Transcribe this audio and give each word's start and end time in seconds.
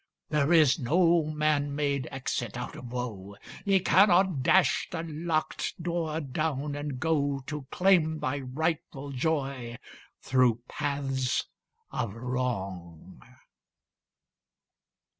There 0.29 0.51
is 0.51 0.79
no 0.79 1.25
man 1.25 1.75
made 1.75 2.07
exit 2.09 2.57
out 2.57 2.75
of 2.75 2.91
woe; 2.91 3.35
Ye 3.65 3.79
cannot 3.81 4.41
dash 4.41 4.89
the 4.89 5.03
locked 5.03 5.75
door 5.79 6.19
down 6.19 6.75
and 6.75 6.99
go 6.99 7.43
To 7.45 7.67
claim 7.69 8.17
thy 8.17 8.39
rightful 8.39 9.11
joy 9.11 9.77
through 10.19 10.63
paths 10.67 11.45
of 11.91 12.15
wrong." 12.15 13.21